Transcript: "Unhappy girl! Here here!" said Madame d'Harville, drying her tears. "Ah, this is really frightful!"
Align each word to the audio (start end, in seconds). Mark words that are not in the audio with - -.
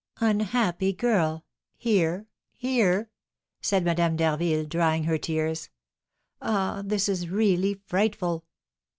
"Unhappy 0.19 0.93
girl! 0.93 1.45
Here 1.77 2.25
here!" 2.55 3.11
said 3.61 3.85
Madame 3.85 4.15
d'Harville, 4.15 4.65
drying 4.65 5.03
her 5.03 5.19
tears. 5.19 5.69
"Ah, 6.41 6.81
this 6.83 7.07
is 7.07 7.29
really 7.29 7.75
frightful!" 7.85 8.43